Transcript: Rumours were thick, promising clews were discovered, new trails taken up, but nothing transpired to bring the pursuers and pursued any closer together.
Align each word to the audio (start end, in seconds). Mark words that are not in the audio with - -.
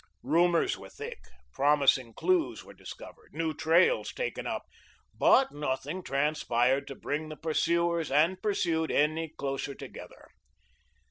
Rumours 0.23 0.79
were 0.79 0.89
thick, 0.89 1.19
promising 1.53 2.15
clews 2.15 2.63
were 2.63 2.73
discovered, 2.73 3.35
new 3.35 3.53
trails 3.53 4.11
taken 4.11 4.47
up, 4.47 4.65
but 5.15 5.51
nothing 5.51 6.01
transpired 6.01 6.87
to 6.87 6.95
bring 6.95 7.29
the 7.29 7.37
pursuers 7.37 8.09
and 8.09 8.41
pursued 8.41 8.89
any 8.89 9.27
closer 9.29 9.75
together. 9.75 10.29